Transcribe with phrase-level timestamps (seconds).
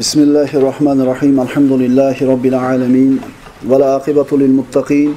[0.00, 3.12] بسم الله الرحمن الرحيم الحمد لله رب العالمين
[3.70, 5.10] والعاقبة للمتقين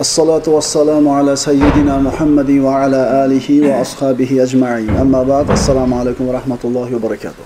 [0.00, 6.88] الصلاة والسلام على سيدنا محمد وعلى آله وأصحابه أجمعين أما بعد السلام عليكم ورحمة الله
[6.96, 7.44] وبركاته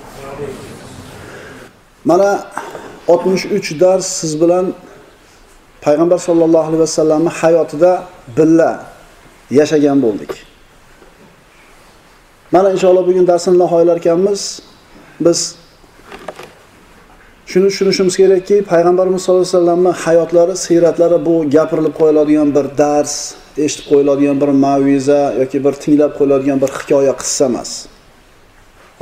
[2.04, 2.44] mana
[3.06, 4.74] 63 dars siz bilan
[5.80, 8.04] payg'ambar sollallohu alayhi vasallamni hayotida
[8.36, 8.70] birga
[9.50, 10.32] yashagan bo'ldik
[12.52, 14.40] mana inshaalloh bugun darsni nihoyalar ekanmiz
[15.20, 15.40] biz
[17.51, 23.13] shuni tushunishimiz kerakki payg'ambarimiz sollallohu alayhi vasallamni hayotlari siyratlari bu gapirilib qo'yiladigan bir dars
[23.65, 27.71] eshitib qo'yiladigan bir maviza yoki bir tinglab qo'yiladigan bir hikoya qissa emas.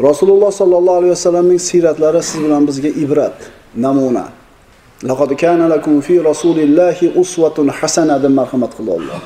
[0.07, 3.37] Rasululloh sollallohu alayhi vasallamning siyratlari siz bilan bizga ibrat
[3.85, 4.25] namuna.
[5.09, 9.21] Laqad kana lakum fi rasulillahi uswatun hasana deb marhamat qildi Alloh.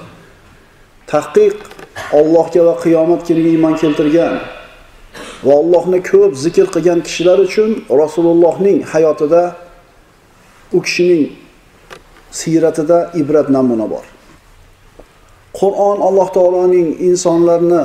[1.12, 1.58] Tahqiq
[2.20, 4.36] Allohga va qiyomat kuniga iymon keltirgan.
[5.48, 7.70] Va Allohni ko'p zikr qilgan kishilar uchun
[8.02, 9.44] Rasulullohning hayotida
[10.78, 11.24] u kishining
[12.40, 14.06] siyratida ibrat namuna bor.
[15.60, 17.84] Qur'on Alloh taoloning insonlarni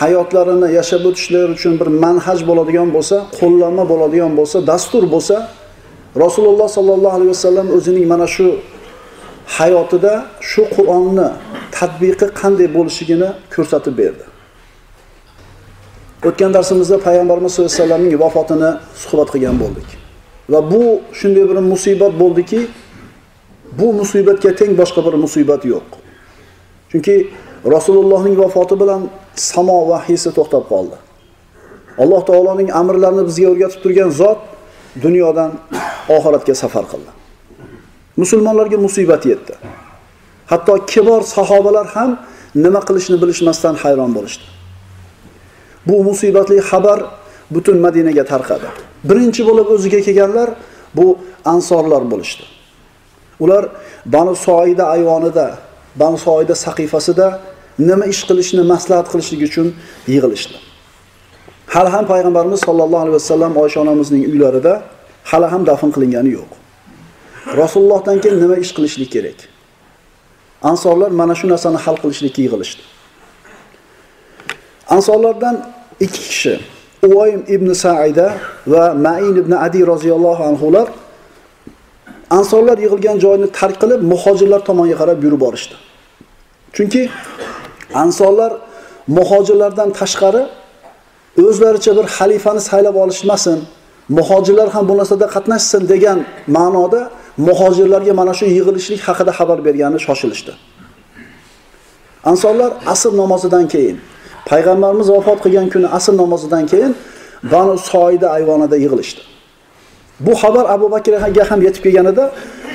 [0.00, 5.36] hayotlarini yashab o'tishlari uchun bir manhaj bo'ladigan bo'lsa, qo'llanma bo'ladigan bo'lsa, dastur bo'lsa,
[6.24, 8.46] Rasululloh sollallohu alayhi vasallam o'zining mana shu
[9.58, 10.12] hayotida
[10.50, 11.28] shu Qur'onni
[11.78, 14.31] tatbiqi qanday bo'lishligini ko'rsatib berdi.
[16.28, 18.70] O'tgan darsimizda payg'ambarimiz sollallohu alayhi vasallamning vafotini
[19.02, 19.88] suhbat qilgan bo'ldik.
[20.52, 20.82] Va bu
[21.18, 22.60] shunday bir musibat bo'ldiki,
[23.78, 25.88] bu musibatga teng boshqa bir musibat yo'q.
[26.90, 27.14] Chunki
[27.74, 29.00] Rasulullohning vafoti bilan
[29.34, 30.96] samo vahiysi to'xtab qoldi.
[32.02, 34.40] Alloh taoloning amrlarini bizga o'rgatib turgan zot
[35.04, 35.50] dunyodan
[36.16, 37.10] oxiratga safar qildi.
[38.22, 39.54] Musulmonlarga musibat yetdi.
[40.52, 42.10] Hatto kibor sahobalar ham
[42.64, 44.46] nima qilishni bilishmasdan hayron bo'lishdi.
[45.86, 47.00] Bu musibatli xabar
[47.50, 48.68] butun Madinaga tarqadi.
[49.04, 50.50] Birinchi bo'lib o'ziga kelganlar
[50.96, 52.44] bu ansorlar bo'lishdi.
[53.40, 53.64] Ular
[54.06, 55.46] Banu Soida ayvonida,
[55.96, 57.40] Banu Soida saqifasida
[57.78, 59.68] nima ish qilishni maslahat qilishlik uchun
[60.12, 60.56] yig'ilishdi.
[61.74, 64.82] Hali ham payg'ambarimiz sollallohu alayhi vasallam Oysha onamizning uylarida
[65.30, 66.50] hali ham dafn qilingani yo'q.
[67.62, 69.38] Rasulullohdan keyin nima ish qilishlik kerak?
[70.70, 72.82] Ansorlar mana shu narsani hal qilishlikka yig'ilishdi.
[74.94, 75.56] Ansorlardan
[76.04, 76.54] ikki kishi
[77.06, 78.26] uvoyim ibn Sa'ida
[78.72, 80.88] va Ma'in ibn Adi roziyallohu anhular
[82.38, 85.74] Ansorlar yig'ilgan joyni tark qilib muhojirlar tomonga qarab yurib borishdi.
[86.76, 87.02] Chunki
[88.02, 88.52] Ansorlar
[89.18, 90.42] muhojirlardan tashqari
[91.48, 93.58] o'zlaricha bir xalifani saylab olishmasin,
[94.18, 96.18] muhojirlar ham bu narsada qatnashsin degan
[96.56, 97.00] ma'noda
[97.48, 100.52] muhojirlarga mana shu yig'ilishlik haqida xabar bergani shoshilishdi.
[102.30, 103.96] Ansorlar asr namozidan keyin
[104.50, 106.92] payg'ambarimiz vafot qilgan kuni asr namozidan keyin
[107.52, 109.22] Banu Soida ayvonida yig'ilishdi.
[110.26, 112.24] Bu xabar Abu Bakrga ham yetib kelganida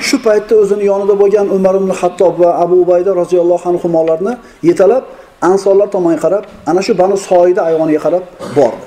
[0.08, 4.32] shu paytda o'zini yonida bo'lgan Umar ibn Hattob va Abu Ubayda roziyallohu anhularni
[4.68, 5.04] yetalab
[5.42, 8.24] Ansorlar tomonga qarab, ana shu Banu Soida ayvoniga qarab
[8.56, 8.86] bordi.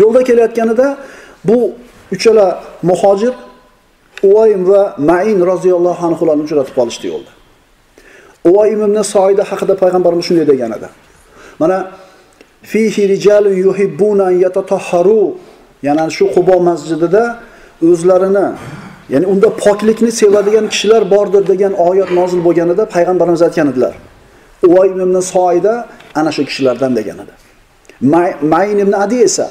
[0.00, 0.86] Yo'lda kelayotganida
[1.48, 1.58] bu
[2.14, 2.46] uchala
[2.82, 3.34] muhojir
[4.22, 7.32] Uvaym va Ma'in roziyallohu anhularni uchratib qolishdi yo'lda.
[8.48, 10.88] Uvaym ibn Soida haqida payg'ambarimiz shunday degan edi.
[11.60, 11.90] Mana
[12.62, 15.22] fihi rijalun yuhibbuna an yatatahharu
[15.82, 17.24] ya'ni shu Qubo masjidida
[17.90, 18.46] o'zlarini
[19.12, 23.94] ya'ni unda poklikni sevadigan kishilar bordir degan oyat nozil bo'lganida payg'ambarimiz aytgan edilar.
[24.66, 25.74] Uvaym ibn Soida
[26.14, 27.34] ana shu kishilardan degan edi.
[28.52, 29.50] Mayn ibn Adi esa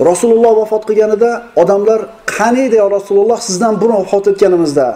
[0.00, 4.86] Rasululloh vafot qilganida odamlar qani edi yo Rasululloh sizdan burun vafot etganimizda,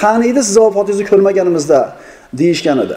[0.00, 1.80] qani edi sizni vafotingizni ko'rmaganimizda
[2.40, 2.96] deyishgan edi.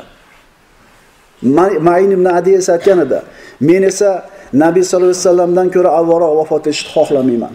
[1.42, 3.22] Mayn ibn Adi esa aytgan edi.
[3.60, 7.54] Men esa Nabiy sallallohu alayhi vasallamdan ko'ra avvalroq vafot etishni xohlamayman.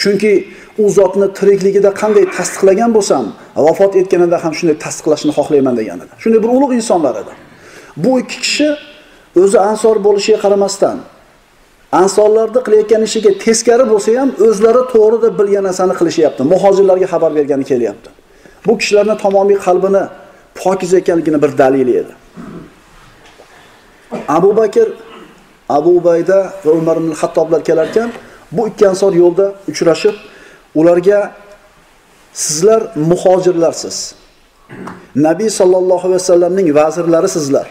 [0.00, 0.32] Chunki
[0.78, 3.24] u zotni tirikligida qanday tasdiqlagan bo'lsam,
[3.66, 6.12] vafot etganida ham shunday tasdiqlashni xohlayman degan edi.
[6.22, 7.32] Shunday bir ulug' insonlar edi.
[8.04, 8.68] Bu ikki kishi
[9.42, 10.96] o'zi ansor bo'lishiga qaramasdan
[11.92, 16.42] Ansorlarni qilayotgan ishiga teskari bo'lsa ham o'zlari to'g'ri deb bilgan narsani qilishyapti.
[16.52, 18.10] Muhojirlarga xabar bergani kelyapti.
[18.66, 20.02] Bu kishilarning tamomiy qalbini
[20.62, 22.12] pokiz ekanligini bir dalili edi.
[24.28, 24.88] Abu Bakr,
[25.68, 28.10] Abu Ubayda va Umar ibn Hattoblar kelar ekan,
[28.52, 30.14] bu ikki ansor yo'lda uchrashib,
[30.74, 31.32] ularga
[32.32, 34.14] sizlar muhojirlarsiz.
[35.16, 37.66] Nabiy sallallohu alayhi vasallamning vazirlari sizlar.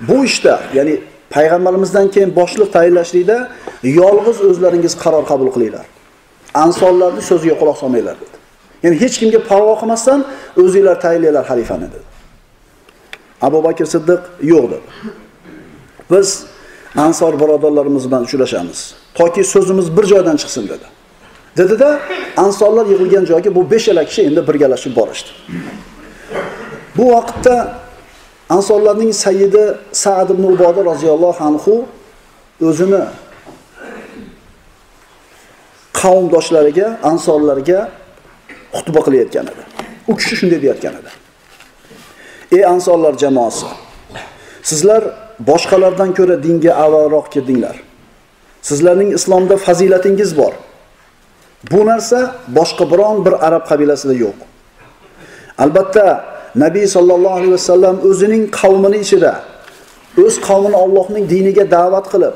[0.00, 3.36] Bu ishda, ya'ni payg'ambarimizdan keyin boshliq tayinlashlikda
[3.82, 5.86] yolg'iz o'zlaringiz qaror qabul qilinglar.
[6.54, 8.36] ansorlarni so'ziga quloq solmanglar dedi.
[8.84, 10.20] Ya'ni hech kimga parvo qilmasdan
[10.62, 12.08] o'zingizlar tayinlanglar xalifani dedi.
[13.46, 14.20] Abu Bakr Siddiq
[14.52, 14.86] yo'q dedi.
[16.12, 16.44] Biz
[16.96, 18.94] ansor birodarlarimiz bilan uchrashamiz.
[19.14, 20.86] Toki so'zimiz bir joydan chiqsin dedi.
[21.56, 22.00] dedida
[22.36, 25.30] ansorlar yig'ilgan joyga bu beshala kishi endi birgalashib borishdi
[26.96, 27.74] bu vaqtda
[28.48, 31.74] ansorlarning sayyidi saad ibn uboda roziyallohu anhu
[32.68, 33.02] o'zini
[36.00, 37.80] qavmdoshlariga ansorlarga
[38.76, 39.62] xutba qilayotgan edi
[40.10, 41.10] u kishi shunday deyayotgan edi
[42.56, 43.66] ey ansorlar jamoasi
[44.70, 45.02] sizlar
[45.40, 47.76] boshqalardan ko'ra dinga avvalroq kirdinglar.
[48.62, 50.52] Sizlarning islomda fazilatingiz bor.
[51.72, 54.38] Bu narsa boshqa biron bir arab qabilasida yo'q.
[55.58, 56.24] Albatta
[56.56, 59.32] nabiy sollallohu alayhi vasallam o'zining qavmini ichida
[60.24, 62.34] o'z qavmini Allohning diniga da'vat qilib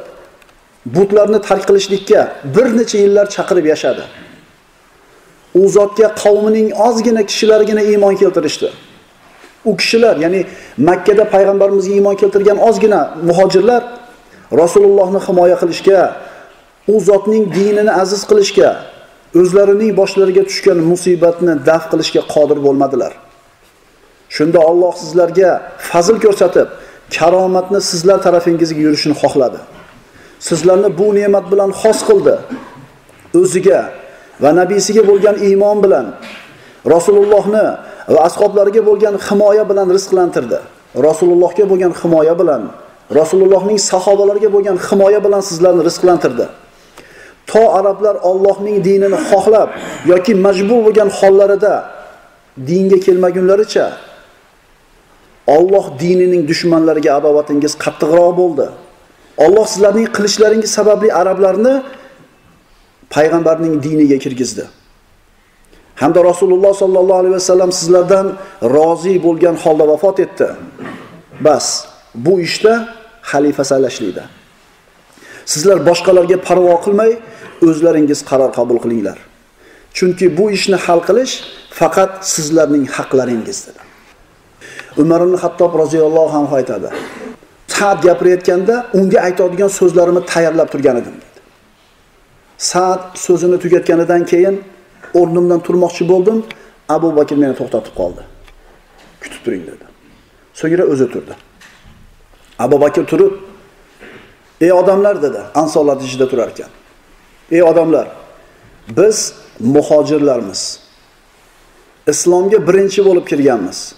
[0.96, 2.20] butlarni tark qilishlikka
[2.56, 4.04] bir necha yillar chaqirib yashadi.
[5.60, 8.68] U zotga qavmining ozgina kishilargina iymon keltirishdi.
[9.70, 10.40] U kishilar ya'ni
[10.88, 13.82] makkada payg'ambarimizga iymon keltirgan ozgina muhojirlar
[14.62, 16.00] rasulullohni himoya qilishga
[16.92, 18.70] u zotning dinini aziz qilishga
[19.40, 23.12] o'zlarining boshlariga tushgan musibatni daf qilishga qodir bo'lmadilar.
[24.36, 25.50] Shunda Alloh sizlarga
[25.90, 26.68] fazl ko'rsatib
[27.16, 29.60] karomatni sizlar tarafingizga yurishini xohladi.
[30.48, 32.34] Sizlarni bu ne'mat bilan xos qildi.
[33.40, 33.80] O'ziga
[34.42, 36.06] va nabiysiga bo'lgan iymon bilan
[36.94, 37.66] rasulullohni
[38.14, 40.58] va ashoblariga bo'lgan himoya bilan rizqlantirdi
[41.08, 42.62] rasulullohga bo'lgan himoya bilan
[43.18, 46.46] rasulullohning sahobalariga bo'lgan himoya bilan sizlarni rizqlantirdi
[47.50, 49.68] to arablar Allohning dinini xohlab
[50.12, 51.74] yoki majbur bo'lgan hollarida
[52.68, 53.86] dinga kelmagunlaricha
[55.56, 58.66] Alloh dinining dushmanlariga adovatingiz qattiqroq bo'ldi.
[59.44, 61.74] Alloh sizlarning qilishlaringiz sababli arablarni
[63.14, 64.64] payg'ambarning diniga kirgizdi.
[66.00, 68.26] Hamda Rasululloh sollallohu alayhi vasallam sizlardan
[68.76, 70.48] rozi bo'lgan holda vafot etdi.
[71.46, 71.66] Bas,
[72.14, 72.72] bu ishda
[73.30, 74.24] xalifa saylashlikda.
[75.52, 77.12] Sizlar boshqalarga parvo qilmay,
[77.68, 79.18] o'zlaringiz qaror qabul qilinglar.
[79.96, 81.32] Chunki bu ishni hal qilish
[81.80, 83.80] faqat sizlarning haqlaringiz dedi.
[85.02, 86.88] Umar ibn Hattob roziyallohu anhu aytadi.
[87.76, 91.40] Sa'd gapirayotganda unga aytadigan so'zlarimni tayyorlab turgan edim dedi.
[92.70, 94.54] Sa'd so'zini tugatganidan keyin
[95.18, 96.38] o'rnimdan turmoqchi bo'ldim.
[96.96, 98.22] Abu bakr meni to'xtatib qoldi.
[99.22, 99.84] Kutib turing dedi.
[100.60, 101.34] So'ngra o'zi turdi.
[102.64, 103.32] Abu bakr turib
[104.60, 106.70] ey odamlar dedi ansorlar ichida turar ekan
[107.56, 108.06] ey odamlar
[108.88, 110.80] biz muhojirlarmiz.
[112.12, 113.94] Islomga birinchi bo'lib kirganmiz.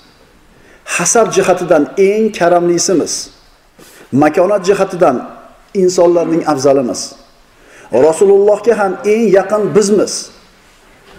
[0.84, 3.30] Hasab jihatidan eng karamlisimiz.
[4.12, 5.16] Makonat jihatidan
[5.74, 7.00] insonlarning afzalimiz.
[7.92, 10.30] Rasulullohga ham eng yaqin bizmiz.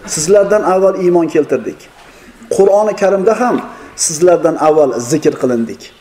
[0.06, 1.88] Sizlardan avval iymon keltirdik.
[2.56, 3.56] Qur'oni karimda ham
[3.96, 5.92] sizlardan avval zikr qilindik.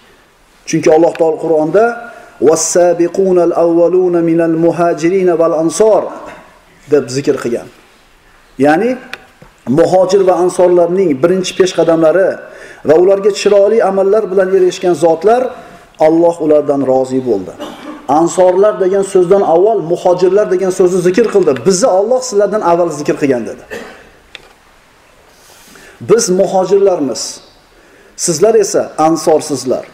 [0.70, 1.86] Chunki alloh taolo qur'onda
[2.42, 6.04] vassabiqunal avvaluna minal muhajirin val ansor
[6.92, 7.68] deb zikr qilgan.
[8.66, 8.92] Ya'ni
[9.80, 12.30] muhojir va ansorlarning birinchi peshqadamlari
[12.90, 15.42] va ularga chiroyli amallar bilan erishgan zotlar
[16.00, 17.54] Alloh ulardan rozi bo'ldi.
[18.10, 21.52] Ansorlar degan so'zdan avval muhojirlar degan so'zni zikr qildi.
[21.68, 23.64] Bizni Alloh sizlardan avval zikr qilgan dedi.
[26.02, 27.42] Biz muhojirlarmiz.
[28.16, 29.86] Sizlar esa ansorsizlar.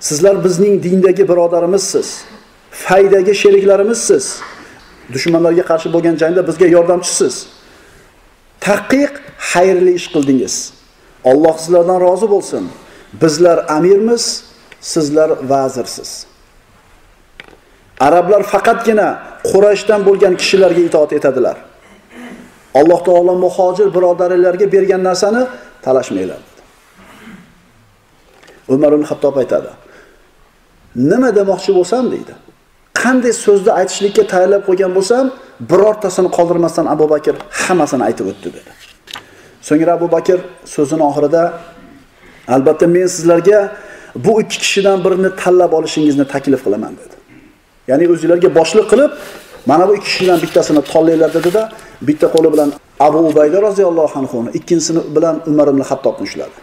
[0.00, 2.08] Sizlar bizning dindagi birodarimizsiz.
[2.70, 4.24] Faydagi sheriklarimizsiz.
[5.12, 7.34] Dushmanlarga qarshi bo'lgan jangda bizga yordamchisiz.
[8.60, 9.12] Taqiq
[9.52, 10.54] xayrli ish qildingiz.
[11.30, 12.64] Alloh sizlardan rozi bo'lsin.
[13.22, 14.24] Bizlar amirmiz,
[14.80, 16.33] sizlar vazirsiz.
[18.00, 19.18] Arablar faqatgina
[19.50, 21.56] Qurayshdan bo'lgan kishilarga itoat etadilar.
[22.74, 25.42] Alloh taolo muhojir birodarlarga bergan narsani
[25.82, 26.62] talashmanglar dedi.
[28.68, 29.70] Umar ibn Hattob aytadi.
[31.10, 32.34] Nima demoqchi bo'lsam deydi.
[33.02, 35.24] Qanday so'zni aytishlikka tayyorlab qo'ygan bo'lsam,
[35.70, 38.70] birortasini qoldirmasdan Abu Bakr hammasini aytib o'tdi dedi.
[39.68, 40.38] So'ngra Abu Bakr
[40.74, 41.42] so'zining oxirida
[42.54, 43.58] albatta men sizlarga
[44.24, 47.14] bu ikki kishidan birini tanlab olishingizni taklif qilaman dedi.
[47.90, 49.10] Ya'ni o'zingizlarga boshliq qilib,
[49.70, 51.62] mana bu ikki kishidan bittasini tanlanglar dedi-da,
[52.08, 52.68] bitta qo'li bilan
[53.06, 56.56] Abu Ubayda roziyallohu anhuni, ikkinchisini bilan Umar ibn Hattobni ushladi.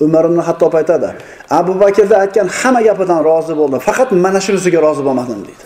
[0.00, 1.08] Umar ibn Hattob aytadi,
[1.50, 5.64] Abu Bakrda aytgan hamma gapidan rozi bo'ldim, faqat mana shunisiga rozi bo'lmadim deydi.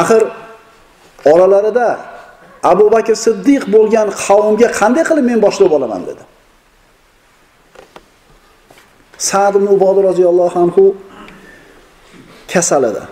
[0.00, 0.22] Axir
[1.32, 1.88] oralarida
[2.72, 6.22] Abu Bakr Siddiq bo'lgan qavmga qanday qilib men boshliq bo'laman dedi.
[9.28, 10.84] Sa'd ibn Uboda roziyallohu anhu
[12.52, 13.02] kasal edi.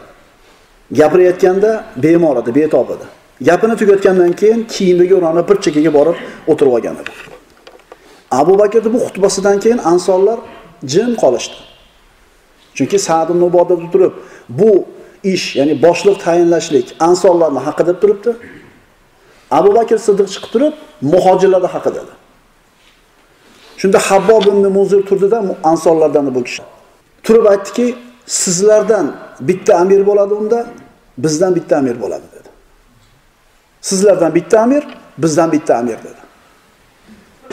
[0.93, 3.07] Gapirayotganda bemor edi, betob edi.
[3.41, 6.17] Gapini tugatgandan keyin kiyimiga o'ranib bir chekkaga borib
[6.51, 7.11] o'tirib olgan edi.
[8.31, 10.39] Abu bakrni bu xutbasidan keyin ansonlar
[10.93, 11.57] jim qolishdi.
[12.77, 14.13] Chunki Sa'd ibn ubodada turib,
[14.49, 14.71] bu
[15.35, 18.31] ish, ya'ni boshliq tayinlashlik ansonlarning haqqi deb turibdi.
[19.59, 20.75] Abu Bakr Siddiq chiqib turib,
[21.13, 22.13] muhojirlarni haqi dedi.
[23.81, 25.39] Shunda Habbob ibn Muzir turdida
[25.71, 26.63] ansorlardan bu kishi.
[27.27, 27.87] Turib aytdiki,
[28.27, 29.07] sizlardan
[29.49, 30.59] bitta amir bo'ladi unda,
[31.19, 32.49] bizdan bitta amir bo'ladi dedi.
[33.81, 34.85] Sizlardan bitta amir,
[35.19, 36.23] bizdan bitta amir dedi.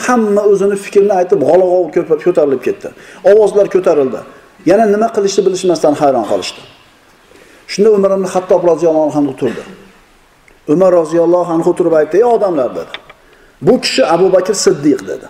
[0.08, 1.86] Hamma o'zini fikrini aytib, g'olag'ov
[2.25, 2.89] ko'tarilib ketdi.
[3.24, 4.20] Ovozlar ko'tarildi.
[4.66, 6.62] Yana nima qilishni bilishmasdan hayron qolishdi.
[7.68, 9.63] Shunda Umar ibn hattob roziyallohu anhu turdi.
[10.74, 12.94] Umar roziyallohu anhu turib aytdi: "Ey odamlar" dedi.
[13.62, 15.28] Bu kishi Abu Bakr Siddiq dedi.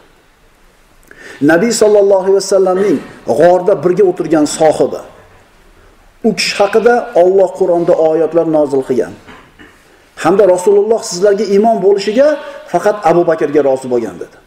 [1.42, 2.98] Nabiy sallallohu alayhi vasallamning
[3.40, 5.02] g'orda birga o'tirgan sohibi.
[6.24, 9.14] U kishi haqida Alloh Qur'onda oyatlar nozil qilgan.
[10.24, 12.28] Hamda Rasululloh sizlarga iymon bo'lishiga
[12.72, 14.38] faqat Abu Bakrga rozi bo'lgan dedi.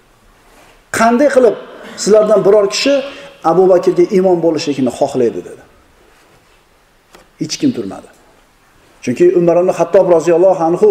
[0.98, 1.56] Qanday qilib
[2.02, 2.94] sizlardan biror kishi
[3.50, 5.62] Abu Bakrga iymon bo'lishligini xohlaydi dedi.
[7.40, 8.08] Hech kim turmadi.
[9.04, 10.90] Chunki Umar ibn Hattob roziyallohu anhu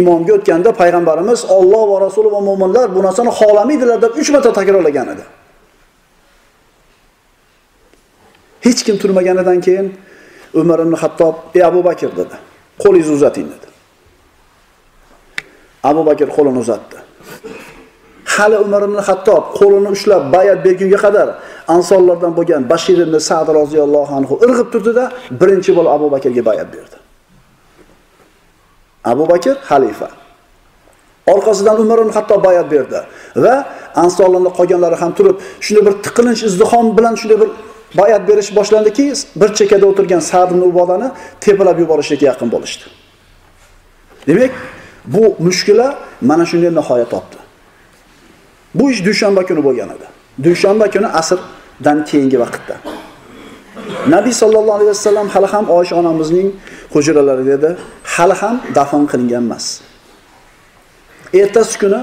[0.00, 5.08] imomga o'tganda payg'ambarimiz Alloh va Rasuli va mu'minlar bu narsani xohlamaydilar deb 3 marta takrorlagan
[5.14, 5.24] edi.
[8.66, 9.86] Hech kim turmaganidan keyin
[10.54, 12.36] Umar ibn Hattob, "Ey Abu Bakr" dedi.
[12.82, 13.68] "Qo'lingizni uzating" dedi.
[15.82, 16.96] Abu Bakr qo'lini uzatdi.
[18.24, 21.28] Hali Umar ibn Hattob qo'lini ushlab bayat bergunga qadar
[21.74, 25.04] ansorlardan bo'lgan Bashir ibn Sa'd roziyallohu anhu irg'ib turdida,
[25.40, 26.96] birinchi bo'lib Abu Bakrga bayat berdi.
[29.12, 30.08] Abu Bakr xalifa.
[31.32, 33.00] Orqasidan Umar ibn Hattob bayat berdi
[33.44, 33.54] va
[34.04, 37.50] ansorlarning qolganlari ham turib, shunday bir tiqilinch izdihom bilan shunday bir
[37.94, 42.84] bayat berish boshlandiki, bir chekada o'tirgan Sa'd ibn Ubodani tepalab yuborishga yaqin bo'lishdi.
[44.26, 44.50] Demak,
[45.04, 47.36] bu mushkula mana shunday nihoyat topdi.
[48.74, 50.06] Bu ish dushanba kuni bo'lgan edi.
[50.44, 52.76] Dushanba kuni asrdan keyingi vaqtda.
[54.14, 56.48] Nabiy sallallohu alayhi vasallam hali ham Oysha onamizning
[56.92, 57.70] hujralarida edi,
[58.04, 59.80] hali ham dafn qilingan emas.
[61.40, 62.00] Ertasi kuni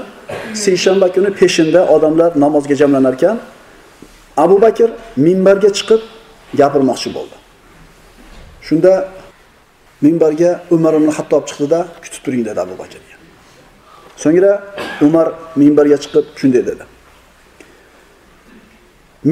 [0.54, 3.36] seshanba kuni peshinda odamlar namozga jamlanar ekan,
[4.36, 6.02] Abu Bakr minbarga chiqib
[6.60, 7.36] gapirmoqchi bo'ldi.
[8.66, 8.92] Shunda
[10.04, 13.16] minbarga Umar ibn Hattob chiqdi-da, kutib turing dedi Abu Bakrga.
[14.22, 14.52] So'ngra
[15.06, 15.26] Umar
[15.60, 16.84] minbarga chiqib shunday dedi.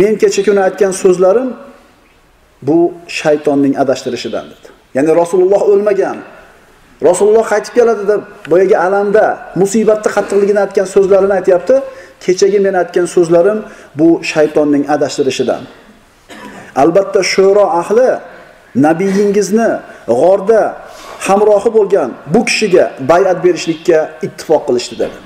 [0.00, 1.48] Men kecha kuni aytgan so'zlarim
[2.68, 2.78] bu
[3.18, 4.68] shaytonning adashtirishidan dedi.
[4.96, 6.18] Ya'ni Rasululloh o'lmagan.
[7.08, 9.24] Rasululloh qaytib keladi deb boyaga alamda,
[9.60, 11.76] musibatni qattiqligini aytgan so'zlarini aytyapti.
[12.20, 13.58] Kechagi men aytgan so'zlarim
[13.98, 15.62] bu shaytonning adashtirishidan.
[16.82, 18.08] Albatta sho'ro ahli
[18.86, 19.70] nabiyingizni
[20.20, 20.62] g'orda
[21.26, 25.18] hamrohi bo'lgan bu kishiga bay'at berishlikka ittifoq qilishdi dedi.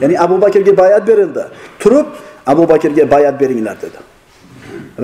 [0.00, 1.42] Ya'ni Abu Bakrga bay'at berildi.
[1.82, 2.06] Turib
[2.46, 3.98] Abu Bakrga bay'at beringlar dedi.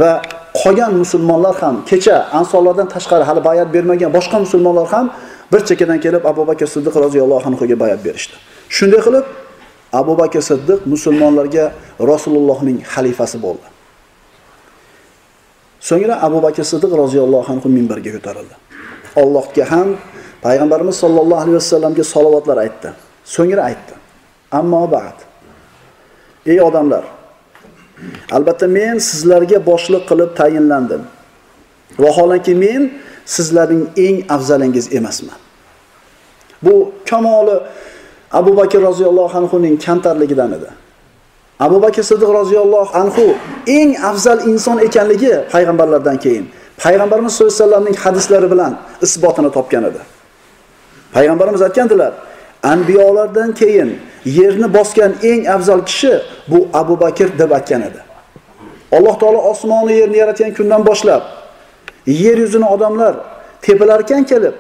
[0.01, 0.23] Va
[0.63, 5.07] qolgan musulmonlar ham kecha ansorlardan tashqari hali bay'at bermagan boshqa musulmonlar ham
[5.53, 8.35] bir chekkadan kelib Abu Bakr Siddiq roziyallohu anhuga bay'at berishdi.
[8.77, 9.25] Shunday qilib
[9.93, 13.67] Abu Bakr Siddiq musulmonlarga Rasulullohning xalifasi bo'ldi.
[15.81, 18.55] So'ngra Abu Bakr Siddiq roziyallohu anhu minbarga ko'tarildi.
[19.23, 19.89] Allohga ham
[20.45, 22.89] payg'ambarimiz sollallohu alayhi vasallamga salovatlar aytdi.
[23.25, 23.95] So'ngra aytdi:
[24.59, 25.19] "Ammo ba'd.
[26.47, 27.05] Ey odamlar,
[28.37, 31.03] albatta men sizlarga boshliq qilib tayinlandim.
[31.99, 32.83] Vaholanki men
[33.25, 35.39] sizlarning eng afzalingiz emasman."
[36.63, 37.57] Bu kamoli
[38.39, 40.71] Abu Bakr roziyallohu anhu ning kamtarligidan edi.
[41.67, 43.25] Abu Bakr Siddiq roziyallohu anhu
[43.79, 46.45] eng afzal inson ekanligi payg'ambarlardan keyin
[46.85, 48.73] payg'ambarimiz sollallohu alayhi vasallamning hadislari bilan
[49.07, 50.01] isbotini topgan edi.
[51.15, 52.13] Payg'ambarimiz aytgandilar,
[52.73, 53.91] anbiyolardan keyin
[54.39, 56.15] yerni bosgan eng afzal kishi
[56.51, 58.01] bu Abu Bakr deb aytgan edi.
[58.97, 61.23] Alloh taolo osmonni yerni yaratgan kundan boshlab
[62.07, 63.15] yer yuzini odamlar
[63.63, 64.55] tepalarkan kelib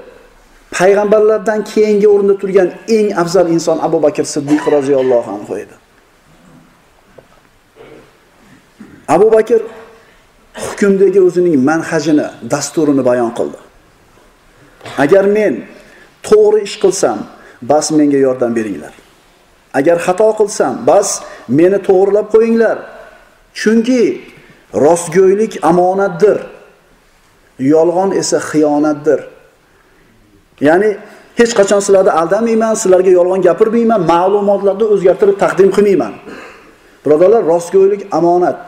[0.76, 5.74] payg'ambarlardan keyingi o'rinda turgan eng afzal inson Abu Bakr Siddiq roziyallohu anhu edi.
[9.08, 9.60] Abu Bakr
[10.64, 13.58] hukmdagi o'zining manhajini, dasturini bayon qildi.
[15.04, 15.54] Agar men
[16.28, 17.18] to'g'ri ish qilsam,
[17.70, 18.94] bas menga yordam beringlar.
[19.78, 21.08] Agar xato qilsam, bas
[21.58, 22.76] meni to'g'rilab qo'yinglar.
[23.60, 24.02] Chunki
[24.84, 26.38] rostgo'ylik omonatdir.
[27.72, 29.20] Yolg'on esa xiyonatdir.
[30.60, 30.96] Ya'ni
[31.36, 36.12] hech qachon sizlarni aldamayman, sizlarga yolg'on gapirmayman, ma'lumotlarni o'zgartirib taqdim qilmayman.
[37.04, 38.60] Birodarlar, rostgo'ylik omonat.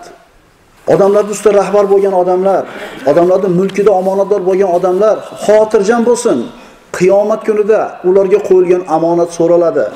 [0.95, 2.63] odamlarni ustida rahbar bo'lgan odamlar,
[3.11, 6.39] odamlarning mulkida omonatdor bo'lgan odamlar xotirjam bo'lsin.
[6.99, 9.87] Qiyomat kunida ularga qo'yilgan omonat so'raladi.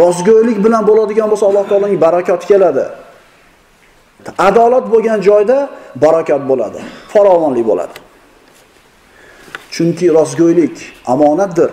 [0.00, 2.84] Rostgo'ylik bilan bo'ladigan bo'lsa Alloh taolaning barakoti keladi.
[4.48, 5.58] Adolat bo'lgan joyda
[6.04, 6.80] barakot bo'ladi,
[7.12, 8.05] farovonlik bo'ladi.
[9.70, 11.70] Chunki rostgo'ylik omonatdir.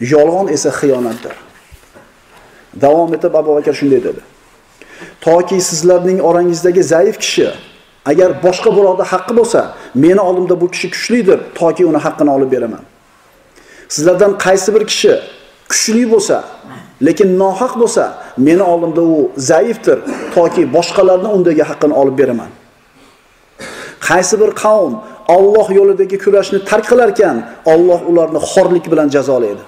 [0.00, 1.34] Yolg'on esa xiyonatdir.
[2.80, 4.20] Davom etib Abu Bakr shunday dedi.
[5.20, 7.48] Toki sizlarning orangizdagi zaif kishi
[8.04, 9.60] agar boshqa birovda haqqi bo'lsa,
[9.94, 12.82] meni oldimda bu kishi kuchlidir, toki uni haqqini olib beraman.
[13.88, 15.12] Sizlardan qaysi bir kishi
[15.68, 16.44] kuchli bo'lsa,
[17.06, 18.04] lekin nohaq bo'lsa,
[18.36, 19.98] meni oldimda u zaifdir,
[20.34, 22.50] toki boshqalarni undagi haqqini olib beraman.
[24.08, 24.94] Qaysi bir qavm
[25.28, 27.36] Alloh yo'lidagi kurashni tark qilar ekan,
[27.74, 29.62] Alloh ularni xorlik bilan jazolaydi.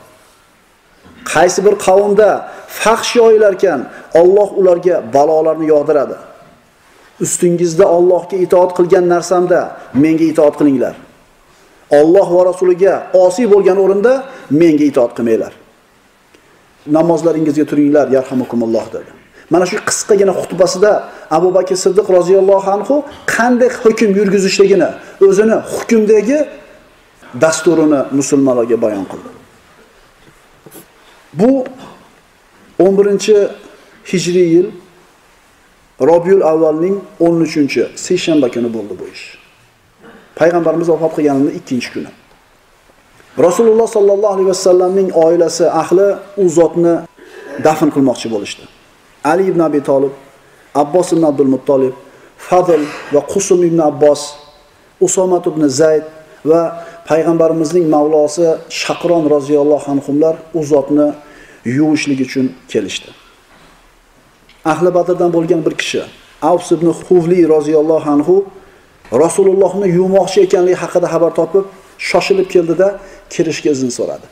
[1.32, 2.28] Qaysi bir qavmda
[2.82, 3.80] fahsh yoyilar ekan,
[4.20, 6.16] Alloh ularga balolarni yog'diradi.
[7.24, 9.60] Ustingizda Allohga itoat qilgan narsamda
[10.04, 10.94] menga itoat qilinglar.
[12.00, 12.94] Alloh va rasuliga
[13.24, 14.12] osiy bo'lgan o'rinda
[14.50, 15.52] menga itoat qilmanglar.
[16.96, 19.10] Namozlaringizga turinglar, yarhamukumulloh dedi.
[19.52, 20.92] Mana shu qisqagina xutbasida
[21.30, 24.88] Abu Bakr Siddiq roziyallohu anhu qanday hukm yurgizishligini,
[25.26, 26.38] o'zini hukmdagi
[27.40, 29.30] dasturini musulmonlarga bayon qildi.
[31.40, 31.64] Bu
[32.78, 34.66] 11-hijriy yil
[36.00, 39.38] robiyul avvalning 13-seshanba kuni bo'ldi bu ish.
[40.38, 42.10] Payg'ambarimiz vafot qilganini ikkinchi kuni.
[43.38, 46.94] Rasululloh sollallohu alayhi vasallamning oilasi ahli u zotni
[47.64, 48.62] dafn qilmoqchi bo'lishdi.
[49.24, 50.12] Ali ibn Abi Talib,
[50.74, 51.94] Abbos ibn Abdul Muttolib,
[52.36, 54.34] Fadl va Qusum ibn Abbos,
[55.00, 56.04] Usomat ibn Zayd
[56.44, 61.12] va payg'ambarimizning mavlosi Shaqron roziyallohu anhular u zotni
[61.64, 63.10] yuvishlik uchun kelishdi.
[64.64, 66.02] Ahli Badrdan bo'lgan bir kishi,
[66.42, 68.36] Avs ibn Huvli roziyallohu anhu
[69.24, 71.64] Rasulullohni yuvmoqchi ekanligi haqida xabar topib,
[72.08, 72.88] shoshilib keldida
[73.32, 74.26] kirishga izn so'radi.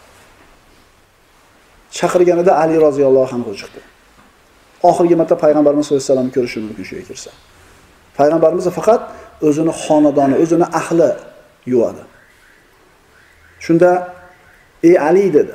[1.99, 3.92] Chaqirganida Ali roziyallohu anhu chiqdi.
[4.89, 7.31] Oxirgi marta payg'ambarimiz sollallohu alayhi vasallamni ko'rishi mumkin shu yerga kirsa.
[8.19, 9.03] Payg'ambarimiz faqat
[9.49, 11.11] o'zini xonadoni, o'zini ahli
[11.73, 12.03] yuvadi.
[13.65, 13.91] Shunda
[14.89, 15.55] ey Ali dedi.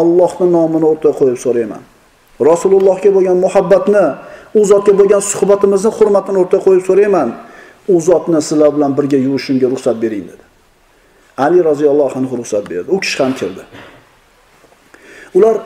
[0.00, 1.82] Allohning nomini o'rtaga qo'yib so'rayman.
[2.50, 4.04] Rasulullohga bo'lgan muhabbatni,
[4.58, 7.28] u zotga bo'lgan suhbatimizni hurmatini o'rtaga qo'yib so'rayman.
[7.92, 10.44] U zotni sizlar bilan birga yuvishimga ruxsat bering dedi.
[11.44, 12.88] Ali roziyallohu anhu ruxsat berdi.
[12.94, 13.62] U kishi ham kirdi.
[15.36, 15.56] Ular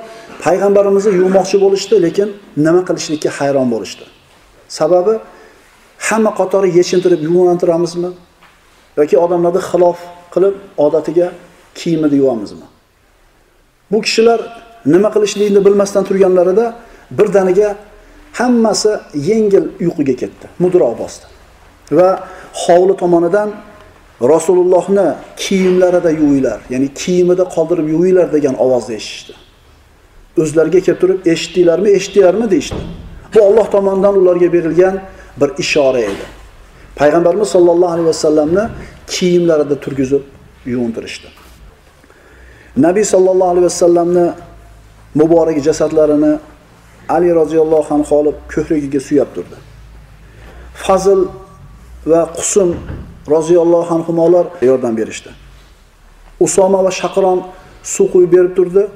[0.44, 2.29] payg'ambarimizni yuvmoqchi bo'lishdi, lekin
[2.66, 4.05] nima qilishlikka hayron bo'lishdi.
[4.79, 5.14] Sababi
[6.09, 8.11] hamma qatori yechintirib yuvintiramizmi
[9.01, 9.99] yoki odamlarni xilof
[10.35, 10.55] qilib
[10.87, 11.29] odatiga
[11.79, 12.66] kiyimini yuvamizmi?
[13.92, 14.40] Bu kishilar
[14.94, 16.66] nima qilishligini bilmasdan turganlarida
[17.18, 17.68] birdaniga
[18.38, 18.92] hammasi
[19.31, 21.25] yengil uyquga ketdi, mudroq bosdi.
[21.99, 22.09] Va
[22.62, 23.49] hovli tomonidan
[24.33, 25.09] Rasulullohni
[25.42, 29.45] kiyimlarida yuvinglar, ya'ni kiyimida qoldirib yuvinglar degan ovozni eshitishdi
[30.42, 31.88] o'zlariga kelib turib eshitdinglarmi?
[31.99, 32.81] Eshitdinglarmi deyishdi.
[33.35, 35.01] Bu Alloh tomonidan ularga berilgan
[35.40, 36.27] bir ishora edi.
[36.96, 38.68] Payg'ambarimiz sollallohu alayhi vasallamni
[39.07, 40.20] kiyimlarida turgizib
[40.66, 41.27] yuvintirishdi.
[42.77, 44.33] Nabiy sollallohu alayhi vasallamni
[45.14, 46.38] muborak jasadlarini
[47.09, 49.57] ali roziyallohu anhu olib ko'hrigiga suyab turdi.
[50.75, 51.20] Fazl
[52.07, 52.77] va qusum
[53.29, 55.31] roziyallohu anhular yordam berishdi.
[56.40, 57.38] Usoma va shaqron
[57.83, 58.87] suv quyib berib turdi.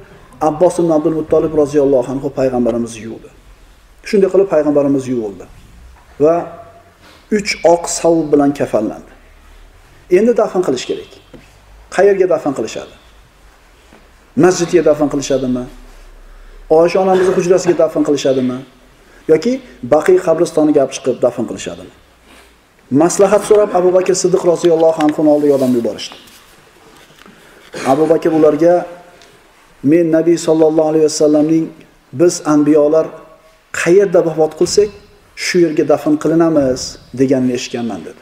[0.41, 3.31] Abbos ibn Abdul Muttolib roziyallohu anhu payg'ambarimiz yuvdi.
[4.09, 5.45] Shunday qilib payg'ambarimiz yuvildi
[6.25, 6.35] va
[7.39, 9.13] uch oq savb bilan kafallandi.
[10.19, 11.13] Endi dafn qilish kerak.
[11.97, 12.95] Qayerga dafn qilishadi?
[14.45, 15.65] Masjidga dafn qilishadimi?
[16.79, 18.59] Oysha onamizni hujrasiga dafn qilishadimi?
[19.33, 19.53] yoki
[19.95, 21.93] Baqiy qabristoniga olib chiqib dafn qilishadimi?
[23.03, 26.17] Maslahat so'rab Abu Bakr Siddiq roziyallohu anhu oldiga odam yuborishdi.
[27.93, 28.75] Abu Bakr ularga
[29.83, 31.69] men nabiy sollallohu alayhi vasallamning
[32.13, 33.07] biz anbiyolar
[33.73, 34.91] qayerda vafot qilsak
[35.37, 36.81] shu yerga dafn qilinamiz
[37.21, 38.21] deganini eshitganman dedi.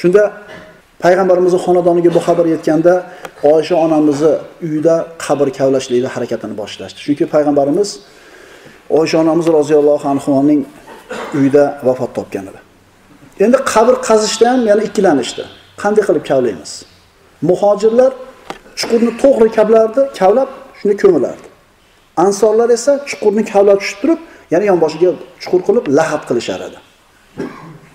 [0.00, 0.22] Shunda
[1.04, 2.92] payg'ambarimizni xonadoniga bu xabar yetganda
[3.52, 4.32] oysha onamizni
[4.66, 4.94] uyida
[5.24, 6.98] qabr kavlashlikni harakatini boshlashdi.
[7.06, 7.88] Chunki payg'ambarimiz
[8.98, 10.60] oysha onamiz roziyallohu anhuning
[11.38, 12.60] uyida vafot topgan edi.
[13.44, 15.42] Endi qabr qazishda ham yana ikkilanishdi.
[15.82, 16.72] Qanday qilib kavlaymiz?
[17.50, 18.12] Muhojirlar
[18.78, 21.46] chuqurni to'g'ri kavlardi, kavlab shuni ko'milardi.
[22.24, 24.20] Ansorlar esa chuqurni kavlab tushib turib,
[24.52, 25.10] yana yonboshiga
[25.42, 26.78] chuqur qilib lahab qilishar edi.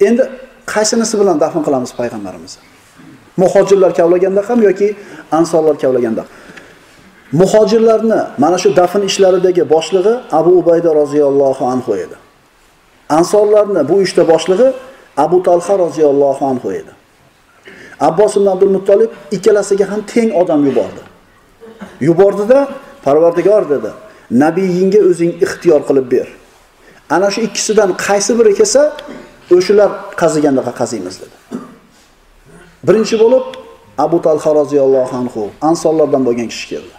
[0.07, 0.23] Endi
[0.73, 2.63] qaysinisi bilan dafn qilamiz payg'ambarimizni?
[3.41, 4.87] Muhojirlar kavlaganda ham yoki
[5.39, 6.23] ansorlar kavlaganda
[7.31, 12.15] Muhojirlarni mana shu dafn ishlaridagi boshlig'i Abu Ubayda roziyallohu anhu edi.
[13.09, 14.73] Ansorlarni bu ishda boshlig'i
[15.17, 16.91] Abu Talha roziyallohu anhu edi.
[17.99, 21.01] Abbos ibn Abdul Muttolib ikkalasiga ham teng odam yubordi.
[22.01, 22.69] Yubordida
[23.03, 23.91] Parvardigor dedi,
[24.31, 26.27] nabiyingga o'zing ixtiyor qilib ber.
[27.09, 28.81] Ana shu ikkisidan qaysi biri kelsa,
[29.55, 29.89] o'shalar
[30.21, 31.37] qazigandaqa qaziymiz dedi.
[32.87, 33.45] Birinchi bo'lib
[34.05, 36.95] Abu Talha roziyallohu anhu ansonlardan bo'lgan kishi keldi.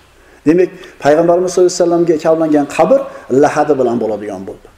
[0.47, 0.71] Demak,
[1.05, 3.01] payg'ambarimiz sollallohu alayhi vasallamga kavlangan qabr
[3.43, 4.69] lahadi bilan bo'ladigan bo'ldi.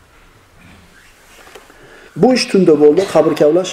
[2.22, 3.72] Bu ish tunda bo'ldi, qabr kavlash.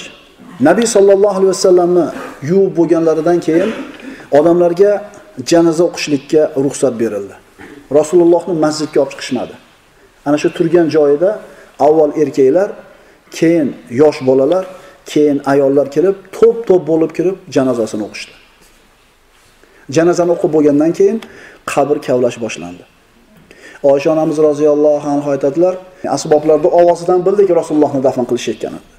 [0.60, 2.06] Nabiy sallallohu alayhi vasallamni
[2.50, 3.70] yuvib bo'lganlaridan keyin
[4.40, 4.92] odamlarga
[5.52, 7.36] janoza o'qishlikka ruxsat berildi.
[8.00, 9.54] Rasulullohni masjidga olib chiqishmadi.
[10.28, 11.30] Ana shu turgan joyida
[11.88, 12.70] avval erkaklar,
[13.38, 13.68] keyin
[14.02, 14.66] yosh bolalar,
[15.12, 18.34] keyin ayollar kelib, to'p-to'p bo'lib kirib janozasini o'qishdi.
[19.96, 21.18] Janozani o'qib bo'lgandan keyin
[21.74, 22.84] qabr kavlash boshlandi.
[23.92, 25.74] Oysha onamiz roziyallohu anha aytadilar,
[26.18, 28.97] asboblarni ovozidan bildik Rasulullohni dafn qilishayotganini.